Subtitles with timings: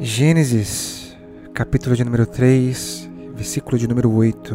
[0.00, 1.16] Gênesis,
[1.54, 4.54] capítulo de número 3, versículo de número 8.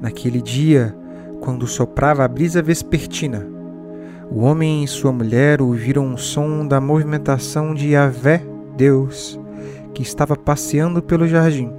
[0.00, 0.94] Naquele dia,
[1.40, 3.44] quando soprava a brisa vespertina,
[4.30, 8.44] o homem e sua mulher ouviram o som da movimentação de Yahvé,
[8.76, 9.38] Deus,
[9.92, 11.72] que estava passeando pelo jardim,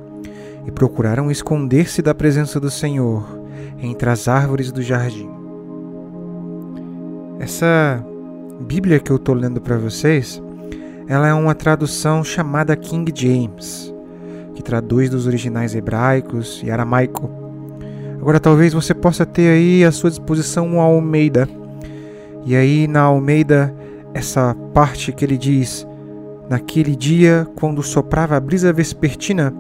[0.68, 3.24] e procuraram esconder-se da presença do Senhor
[3.80, 5.30] entre as árvores do jardim.
[7.40, 8.06] Essa
[8.60, 10.42] Bíblia que eu estou lendo para vocês
[11.12, 13.94] ela é uma tradução chamada King James,
[14.56, 17.30] que traduz dos originais hebraicos e aramaico.
[18.18, 21.50] Agora talvez você possa ter aí à sua disposição um Almeida.
[22.46, 23.76] E aí na Almeida,
[24.14, 25.86] essa parte que ele diz:
[26.50, 29.54] Naquele dia, quando soprava a brisa vespertina,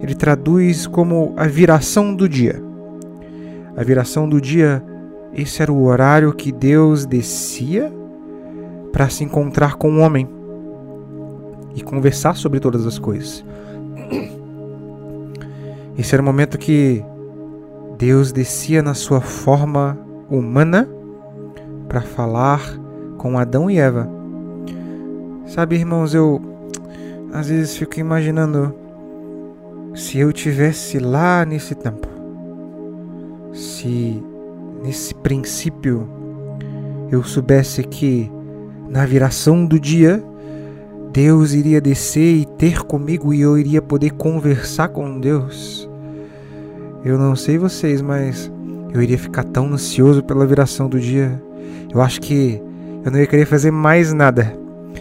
[0.00, 2.60] ele traduz como a viração do dia.
[3.76, 4.82] A viração do dia,
[5.32, 7.92] esse era o horário que Deus descia
[8.92, 10.34] para se encontrar com o homem
[11.76, 13.44] e conversar sobre todas as coisas.
[15.98, 17.04] Esse era o momento que
[17.98, 19.96] Deus descia na sua forma
[20.28, 20.88] humana
[21.86, 22.60] para falar
[23.18, 24.10] com Adão e Eva.
[25.46, 26.40] Sabe, irmãos, eu
[27.32, 28.74] às vezes fico imaginando
[29.94, 32.08] se eu tivesse lá nesse tempo,
[33.52, 34.22] se
[34.82, 36.08] nesse princípio
[37.10, 38.30] eu soubesse que
[38.88, 40.22] na viração do dia
[41.16, 45.88] Deus iria descer e ter comigo e eu iria poder conversar com Deus.
[47.02, 48.52] Eu não sei vocês, mas
[48.92, 51.42] eu iria ficar tão ansioso pela viração do dia.
[51.90, 52.60] Eu acho que
[53.02, 54.52] eu não ia querer fazer mais nada.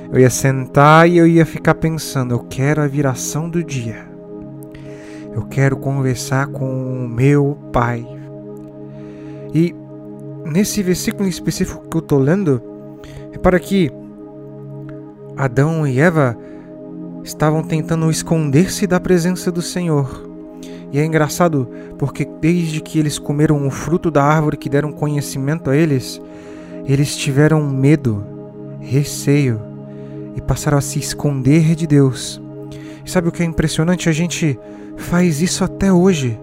[0.10, 4.08] Eu ia sentar e eu ia ficar pensando: eu quero a viração do dia.
[5.34, 8.08] Eu quero conversar com o meu Pai.
[9.54, 9.76] E
[10.46, 12.62] nesse versículo em específico que eu estou lendo,
[13.34, 13.92] é para que
[15.38, 16.38] Adão e Eva
[17.24, 20.30] estavam tentando esconder-se da presença do Senhor.
[20.92, 25.70] E é engraçado porque desde que eles comeram o fruto da árvore que deram conhecimento
[25.70, 26.22] a eles,
[26.86, 28.24] eles tiveram medo,
[28.80, 29.60] receio
[30.36, 32.42] e passaram a se esconder de Deus.
[33.04, 34.08] E sabe o que é impressionante?
[34.08, 34.58] A gente
[34.98, 36.40] faz isso até hoje.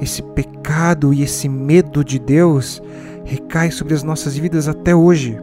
[0.00, 2.82] Esse pecado e esse medo de Deus
[3.24, 5.38] recai sobre as nossas vidas até hoje.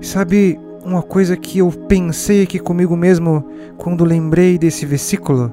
[0.00, 3.44] sabe, uma coisa que eu pensei aqui comigo mesmo
[3.76, 5.52] quando lembrei desse versículo.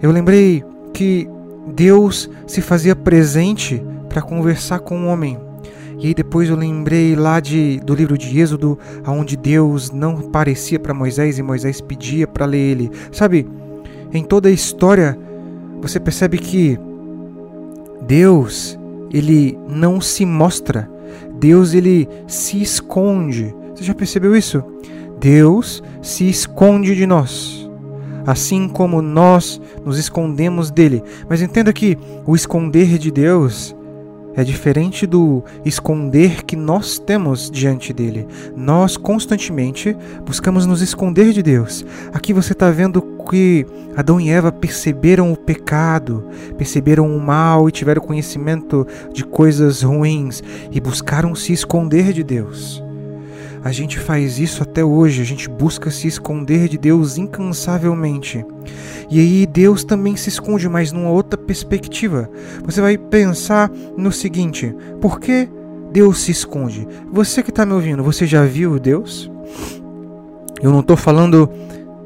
[0.00, 1.28] Eu lembrei que
[1.74, 5.38] Deus se fazia presente para conversar com o homem.
[5.98, 10.78] E aí depois eu lembrei lá de, do livro de Êxodo, onde Deus não parecia
[10.78, 12.90] para Moisés e Moisés pedia para ler ele.
[13.10, 13.46] Sabe,
[14.12, 15.18] em toda a história,
[15.80, 16.78] você percebe que
[18.06, 18.78] Deus,
[19.12, 20.88] ele não se mostra.
[21.38, 23.54] Deus, ele se esconde.
[23.78, 24.60] Você já percebeu isso?
[25.20, 27.70] Deus se esconde de nós,
[28.26, 31.00] assim como nós nos escondemos dele.
[31.28, 31.96] Mas entenda que
[32.26, 33.76] o esconder de Deus
[34.34, 38.26] é diferente do esconder que nós temos diante dele.
[38.56, 39.96] Nós constantemente
[40.26, 41.84] buscamos nos esconder de Deus.
[42.12, 43.00] Aqui você está vendo
[43.30, 43.64] que
[43.96, 46.24] Adão e Eva perceberam o pecado,
[46.56, 52.87] perceberam o mal e tiveram conhecimento de coisas ruins e buscaram se esconder de Deus.
[53.62, 58.44] A gente faz isso até hoje, a gente busca se esconder de Deus incansavelmente.
[59.10, 62.30] E aí Deus também se esconde, mas numa outra perspectiva.
[62.64, 65.48] Você vai pensar no seguinte: por que
[65.92, 66.86] Deus se esconde?
[67.12, 69.30] Você que está me ouvindo, você já viu Deus?
[70.62, 71.50] Eu não estou falando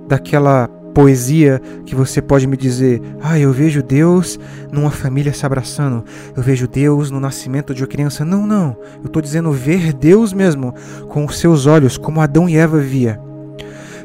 [0.09, 4.39] daquela poesia que você pode me dizer: Ah, eu vejo Deus
[4.71, 6.05] numa família se abraçando,
[6.37, 8.25] eu vejo Deus no nascimento de uma criança.
[8.25, 8.77] Não, não.
[9.01, 10.75] Eu estou dizendo ver Deus mesmo
[11.09, 13.21] com os seus olhos, como Adão e Eva via.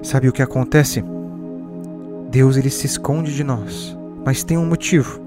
[0.01, 1.03] Sabe o que acontece?
[2.29, 5.21] Deus ele se esconde de nós, mas tem um motivo.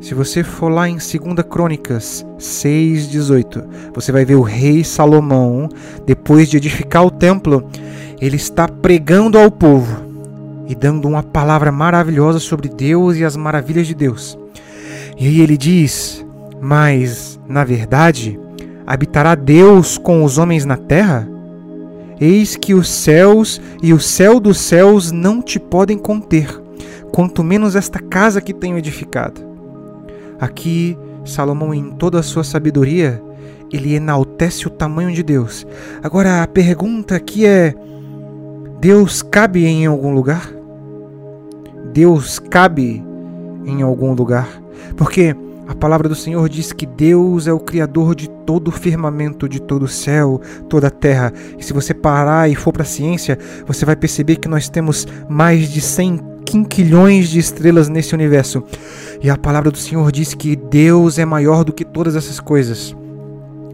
[0.00, 1.10] Se você for lá em 2
[1.48, 5.68] Crônicas 6,18, você vai ver o rei Salomão,
[6.06, 7.68] depois de edificar o templo,
[8.18, 10.09] ele está pregando ao povo
[10.70, 14.38] e dando uma palavra maravilhosa sobre Deus e as maravilhas de Deus.
[15.18, 16.24] E aí ele diz:
[16.60, 18.38] Mas, na verdade,
[18.86, 21.28] habitará Deus com os homens na terra?
[22.20, 26.46] Eis que os céus e o céu dos céus não te podem conter,
[27.10, 29.40] quanto menos esta casa que tenho edificado.
[30.38, 33.20] Aqui, Salomão, em toda a sua sabedoria,
[33.72, 35.66] ele enaltece o tamanho de Deus.
[36.00, 37.74] Agora, a pergunta aqui é:
[38.78, 40.59] Deus cabe em algum lugar?
[41.92, 43.04] Deus cabe
[43.64, 44.48] em algum lugar.
[44.96, 45.36] Porque
[45.70, 49.62] A palavra do Senhor diz que Deus é o Criador de todo o firmamento, de
[49.62, 51.32] todo o céu, toda a terra.
[51.56, 55.06] E se você parar e for para a ciência, você vai perceber que nós temos
[55.28, 58.64] mais de 100 quinquilhões de estrelas nesse universo.
[59.22, 62.96] E a palavra do Senhor diz que Deus é maior do que todas essas coisas.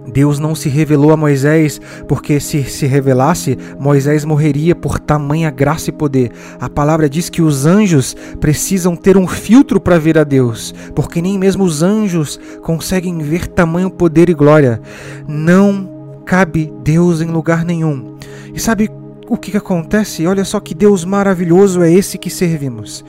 [0.07, 5.91] Deus não se revelou a Moisés, porque se se revelasse, Moisés morreria por tamanha graça
[5.91, 6.33] e poder.
[6.61, 11.21] A palavra diz que os anjos precisam ter um filtro para ver a Deus, porque
[11.21, 14.81] nem mesmo os anjos conseguem ver tamanho poder e glória.
[15.27, 18.17] Não cabe Deus em lugar nenhum.
[18.55, 18.91] E sabe
[19.29, 20.27] o que, que acontece?
[20.27, 23.05] Olha só que Deus maravilhoso é esse que servimos.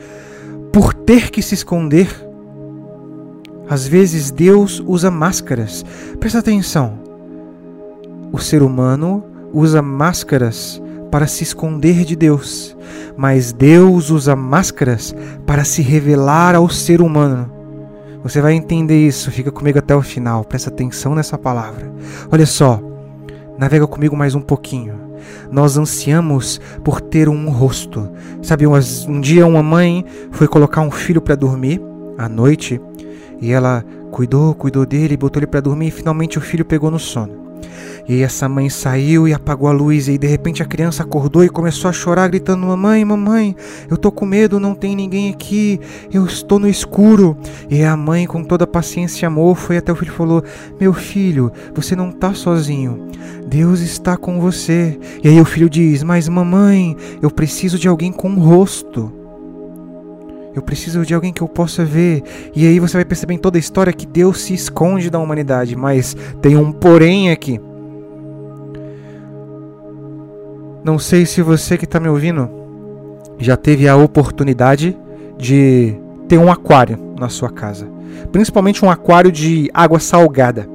[0.73, 2.26] Por ter que se esconder,
[3.69, 5.83] às vezes Deus usa máscaras.
[6.19, 6.99] Presta atenção.
[8.31, 9.23] O ser humano
[9.53, 10.81] usa máscaras
[11.11, 12.75] para se esconder de Deus,
[13.15, 15.15] mas Deus usa máscaras
[15.45, 17.51] para se revelar ao ser humano.
[18.23, 21.91] Você vai entender isso, fica comigo até o final, presta atenção nessa palavra.
[22.29, 22.81] Olha só,
[23.57, 25.07] navega comigo mais um pouquinho.
[25.49, 28.09] Nós ansiamos por ter um rosto.
[28.41, 31.81] Sabe, um dia uma mãe foi colocar um filho para dormir
[32.17, 32.81] à noite
[33.42, 37.00] e ela cuidou, cuidou dele, botou ele para dormir e finalmente o filho pegou no
[37.00, 37.48] sono.
[38.07, 41.44] E aí essa mãe saiu e apagou a luz e de repente a criança acordou
[41.44, 43.54] e começou a chorar gritando: "Mamãe, mamãe,
[43.89, 45.80] eu tô com medo, não tem ninguém aqui.
[46.12, 47.38] Eu estou no escuro".
[47.69, 50.42] E a mãe com toda a paciência e amor foi até o filho e falou:
[50.80, 53.07] "Meu filho, você não tá sozinho.
[53.45, 54.98] Deus está com você".
[55.22, 59.16] E aí o filho diz: "Mas mamãe, eu preciso de alguém com um rosto".
[60.57, 62.24] Eu preciso de alguém que eu possa ver.
[62.56, 65.75] E aí você vai perceber em toda a história que Deus se esconde da humanidade,
[65.75, 67.62] mas tem um porém aqui.
[70.83, 72.50] Não sei se você que está me ouvindo
[73.38, 74.98] já teve a oportunidade
[75.38, 75.95] de
[76.27, 77.88] ter um aquário na sua casa,
[78.31, 80.68] principalmente um aquário de água salgada.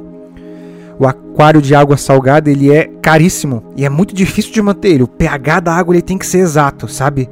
[0.97, 5.03] O aquário de água salgada ele é caríssimo e é muito difícil de manter.
[5.03, 7.29] O pH da água ele tem que ser exato, sabe?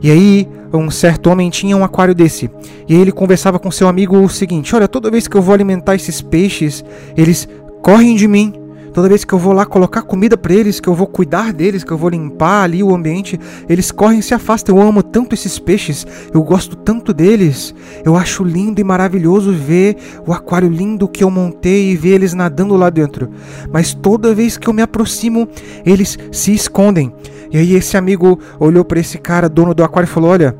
[0.00, 2.50] E aí um certo homem tinha um aquário desse.
[2.88, 5.94] E ele conversava com seu amigo o seguinte: Olha, toda vez que eu vou alimentar
[5.94, 6.84] esses peixes,
[7.16, 7.48] eles
[7.82, 8.59] correm de mim.
[9.00, 11.82] Toda vez que eu vou lá colocar comida para eles, que eu vou cuidar deles,
[11.82, 14.76] que eu vou limpar ali o ambiente, eles correm e se afastam.
[14.76, 17.74] Eu amo tanto esses peixes, eu gosto tanto deles.
[18.04, 22.34] Eu acho lindo e maravilhoso ver o aquário lindo que eu montei e ver eles
[22.34, 23.30] nadando lá dentro.
[23.72, 25.48] Mas toda vez que eu me aproximo,
[25.86, 27.10] eles se escondem.
[27.50, 30.54] E aí esse amigo olhou para esse cara, dono do aquário, e falou: Olha,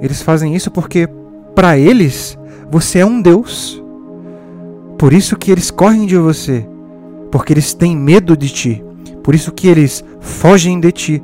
[0.00, 1.08] eles fazem isso porque
[1.54, 2.36] para eles
[2.68, 3.80] você é um deus.
[4.98, 6.66] Por isso que eles correm de você,
[7.34, 8.84] porque eles têm medo de ti.
[9.20, 11.22] Por isso que eles fogem de ti.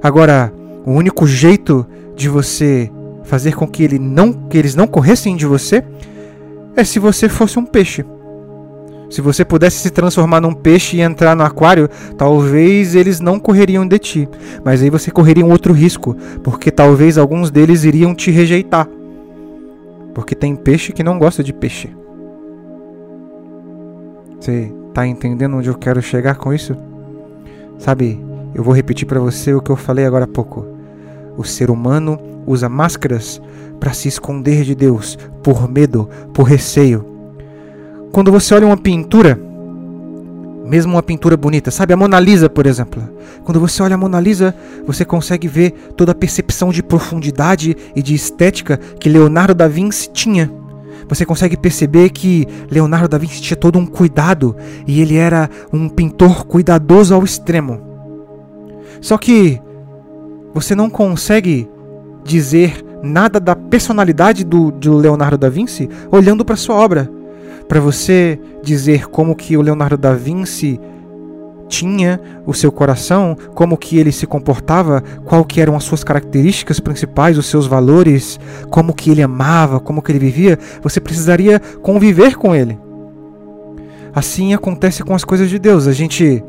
[0.00, 0.52] Agora,
[0.86, 1.84] o único jeito
[2.14, 2.88] de você
[3.24, 5.82] fazer com que, ele não, que eles não corressem de você
[6.76, 8.04] é se você fosse um peixe.
[9.10, 13.84] Se você pudesse se transformar num peixe e entrar no aquário, talvez eles não correriam
[13.84, 14.28] de ti.
[14.64, 18.86] Mas aí você correria um outro risco, porque talvez alguns deles iriam te rejeitar.
[20.14, 21.90] Porque tem peixe que não gosta de peixe.
[24.38, 26.76] Você está entendendo onde eu quero chegar com isso?
[27.78, 28.22] Sabe,
[28.54, 30.66] eu vou repetir para você o que eu falei agora há pouco.
[31.36, 33.40] O ser humano usa máscaras
[33.78, 37.18] para se esconder de Deus por medo, por receio
[38.12, 39.38] quando você olha uma pintura,
[40.64, 41.92] mesmo uma pintura bonita, sabe?
[41.92, 43.02] A Mona Lisa, por exemplo.
[43.44, 44.54] Quando você olha a Mona Lisa,
[44.86, 50.10] você consegue ver toda a percepção de profundidade e de estética que Leonardo da Vinci
[50.10, 50.50] tinha.
[51.08, 54.54] Você consegue perceber que Leonardo da Vinci tinha todo um cuidado
[54.86, 57.80] e ele era um pintor cuidadoso ao extremo.
[59.00, 59.60] Só que
[60.52, 61.68] você não consegue
[62.24, 67.10] dizer nada da personalidade do, do Leonardo da Vinci olhando para sua obra
[67.68, 70.80] para você dizer como que o Leonardo da Vinci
[71.68, 76.80] tinha o seu coração, como que ele se comportava, qual que eram as suas características
[76.80, 82.36] principais, os seus valores, como que ele amava, como que ele vivia, você precisaria conviver
[82.36, 82.78] com ele.
[84.14, 85.86] Assim acontece com as coisas de Deus.
[85.86, 86.42] A gente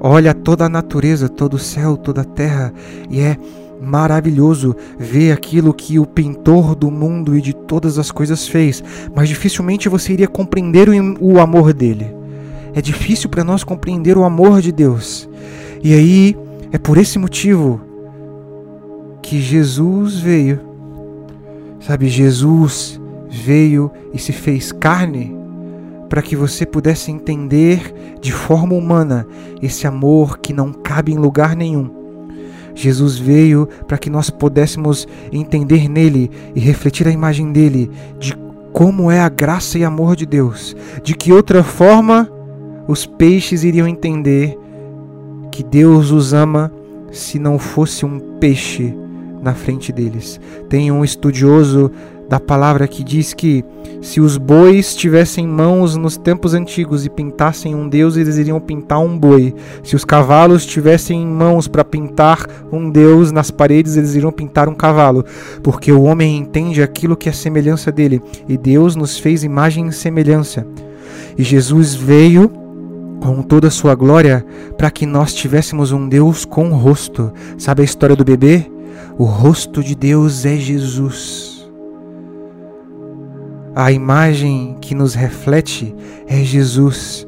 [0.00, 2.72] olha toda a natureza, todo o céu, toda a terra
[3.08, 3.36] e é
[3.80, 9.28] maravilhoso ver aquilo que o pintor do mundo e de todas as coisas fez, mas
[9.28, 10.88] dificilmente você iria compreender
[11.18, 12.19] o amor dele.
[12.74, 15.28] É difícil para nós compreender o amor de Deus.
[15.82, 16.36] E aí
[16.72, 17.80] é por esse motivo
[19.22, 20.60] que Jesus veio.
[21.80, 25.34] Sabe, Jesus veio e se fez carne
[26.08, 29.26] para que você pudesse entender de forma humana
[29.62, 32.00] esse amor que não cabe em lugar nenhum
[32.74, 38.34] Jesus veio para que nós pudéssemos entender nele e refletir a imagem dele de
[38.72, 40.76] como é a graça e amor de Deus.
[41.02, 42.30] De que outra forma
[42.90, 44.58] os peixes iriam entender
[45.52, 46.72] que Deus os ama
[47.12, 48.92] se não fosse um peixe
[49.40, 50.40] na frente deles.
[50.68, 51.92] Tem um estudioso
[52.28, 53.64] da palavra que diz que
[54.00, 58.98] se os bois tivessem mãos nos tempos antigos e pintassem um deus, eles iriam pintar
[58.98, 59.54] um boi.
[59.84, 64.74] Se os cavalos tivessem mãos para pintar um deus nas paredes, eles iriam pintar um
[64.74, 65.24] cavalo,
[65.62, 69.92] porque o homem entende aquilo que é semelhança dele, e Deus nos fez imagem e
[69.92, 70.66] semelhança.
[71.38, 72.59] E Jesus veio
[73.20, 74.44] com toda a sua glória
[74.76, 77.32] para que nós tivéssemos um Deus com rosto.
[77.58, 78.70] Sabe a história do bebê?
[79.18, 81.70] O rosto de Deus é Jesus.
[83.74, 85.94] A imagem que nos reflete
[86.26, 87.26] é Jesus.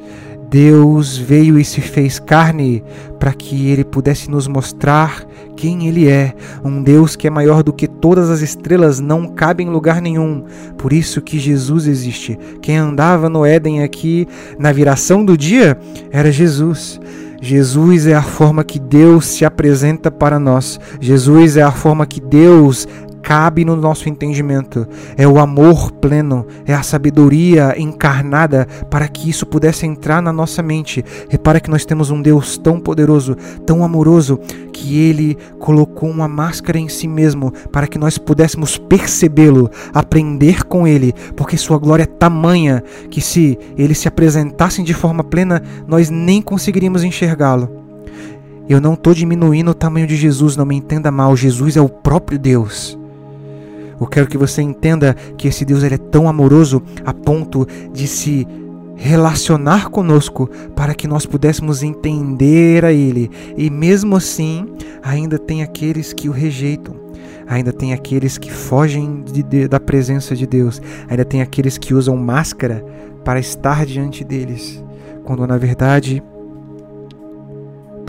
[0.52, 2.84] Deus veio e se fez carne
[3.18, 5.24] para que ele pudesse nos mostrar
[5.56, 6.34] quem ele é.
[6.62, 10.44] Um Deus que é maior do que todas as estrelas, não cabe em lugar nenhum.
[10.76, 12.38] Por isso que Jesus existe.
[12.60, 14.28] Quem andava no Éden aqui
[14.58, 15.78] na viração do dia
[16.10, 17.00] era Jesus.
[17.40, 20.78] Jesus é a forma que Deus se apresenta para nós.
[21.00, 22.86] Jesus é a forma que Deus
[23.22, 24.86] cabe no nosso entendimento.
[25.16, 30.62] É o amor pleno, é a sabedoria encarnada para que isso pudesse entrar na nossa
[30.62, 31.04] mente.
[31.28, 34.38] Repara que nós temos um Deus tão poderoso, tão amoroso,
[34.72, 40.86] que ele colocou uma máscara em si mesmo para que nós pudéssemos percebê-lo, aprender com
[40.86, 46.10] ele, porque sua glória é tamanha que se ele se apresentasse de forma plena, nós
[46.10, 47.82] nem conseguiríamos enxergá-lo.
[48.68, 51.36] Eu não estou diminuindo o tamanho de Jesus, não me entenda mal.
[51.36, 52.98] Jesus é o próprio Deus.
[54.02, 58.06] Eu quero que você entenda que esse Deus ele é tão amoroso a ponto de
[58.06, 58.46] se
[58.96, 63.30] relacionar conosco para que nós pudéssemos entender a Ele.
[63.56, 64.66] E mesmo assim,
[65.02, 66.94] ainda tem aqueles que o rejeitam.
[67.46, 70.80] Ainda tem aqueles que fogem de, de, da presença de Deus.
[71.08, 72.84] Ainda tem aqueles que usam máscara
[73.24, 74.82] para estar diante deles.
[75.24, 76.22] Quando na verdade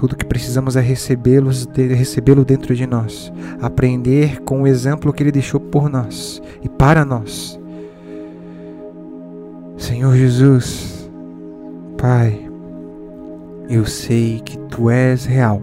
[0.03, 1.50] tudo que precisamos é recebê-lo
[1.95, 3.31] recebê dentro de nós,
[3.62, 7.57] aprender com o exemplo que ele deixou por nós e para nós.
[9.77, 11.10] Senhor Jesus,
[11.98, 12.38] Pai,
[13.69, 15.62] eu sei que tu és real.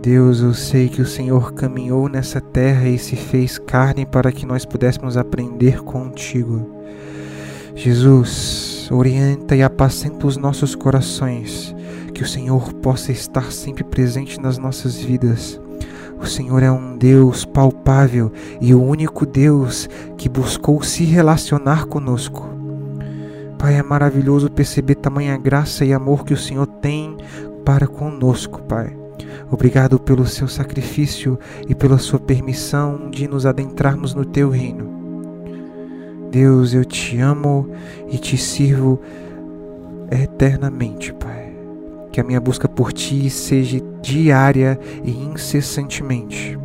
[0.00, 4.46] Deus, eu sei que o Senhor caminhou nessa terra e se fez carne para que
[4.46, 6.70] nós pudéssemos aprender contigo.
[7.74, 11.74] Jesus, orienta e apacenta os nossos corações
[12.12, 15.60] que o Senhor possa estar sempre presente nas nossas vidas.
[16.20, 22.48] O Senhor é um Deus palpável e o único Deus que buscou se relacionar conosco.
[23.58, 27.16] Pai, é maravilhoso perceber tamanha graça e amor que o Senhor tem
[27.64, 28.96] para conosco, Pai.
[29.50, 31.38] Obrigado pelo seu sacrifício
[31.68, 34.90] e pela sua permissão de nos adentrarmos no teu reino.
[36.30, 37.68] Deus, eu te amo
[38.08, 39.00] e te sirvo
[40.10, 41.41] eternamente, Pai
[42.12, 46.58] que a minha busca por Ti seja diária e incessantemente.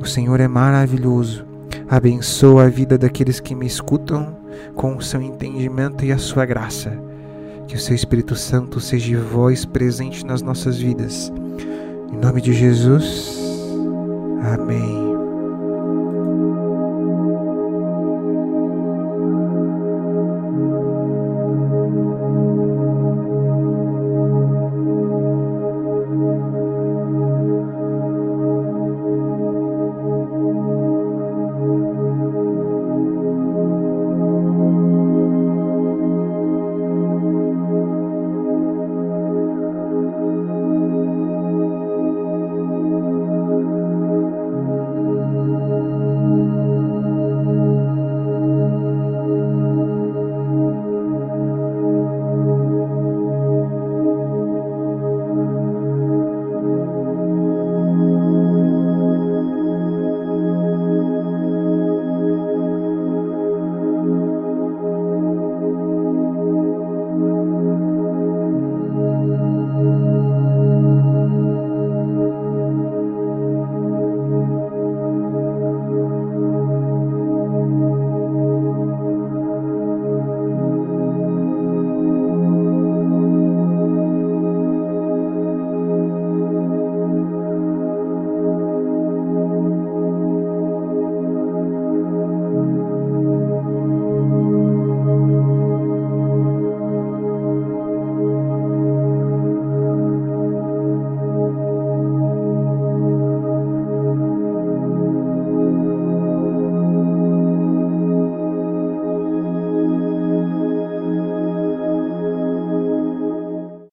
[0.00, 1.44] O Senhor é maravilhoso.
[1.88, 4.36] Abençoa a vida daqueles que me escutam
[4.74, 6.98] com o seu entendimento e a sua graça.
[7.66, 11.30] Que o seu Espírito Santo seja voz presente nas nossas vidas.
[12.10, 13.38] Em nome de Jesus.
[14.42, 15.07] Amém.